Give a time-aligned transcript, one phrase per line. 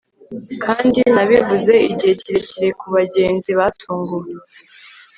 [0.63, 4.31] kandi, nabivuze igihe kirekire kubagenzi batunguwe